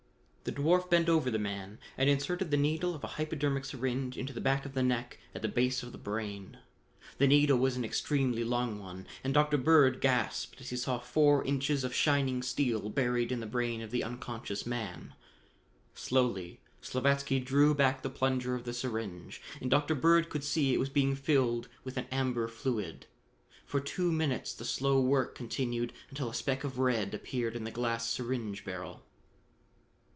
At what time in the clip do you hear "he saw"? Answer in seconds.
10.71-10.97